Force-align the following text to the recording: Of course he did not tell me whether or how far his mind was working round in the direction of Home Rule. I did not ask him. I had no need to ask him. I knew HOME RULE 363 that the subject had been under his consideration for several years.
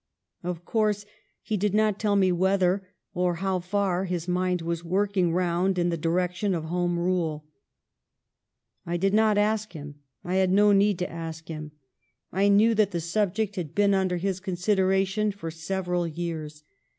Of 0.41 0.65
course 0.65 1.05
he 1.43 1.57
did 1.57 1.75
not 1.75 1.99
tell 1.99 2.15
me 2.15 2.31
whether 2.31 2.87
or 3.13 3.35
how 3.35 3.59
far 3.59 4.05
his 4.05 4.27
mind 4.27 4.63
was 4.63 4.83
working 4.83 5.31
round 5.31 5.77
in 5.77 5.89
the 5.89 5.95
direction 5.95 6.55
of 6.55 6.63
Home 6.63 6.97
Rule. 6.97 7.45
I 8.83 8.97
did 8.97 9.13
not 9.13 9.37
ask 9.37 9.73
him. 9.73 9.99
I 10.23 10.37
had 10.37 10.51
no 10.51 10.71
need 10.71 10.97
to 10.97 11.11
ask 11.11 11.49
him. 11.49 11.73
I 12.31 12.47
knew 12.47 12.69
HOME 12.69 12.77
RULE 12.79 12.85
363 12.85 12.85
that 12.85 12.91
the 12.97 13.07
subject 13.07 13.55
had 13.57 13.75
been 13.75 13.93
under 13.93 14.17
his 14.17 14.39
consideration 14.39 15.31
for 15.31 15.51
several 15.51 16.07
years. 16.07 16.63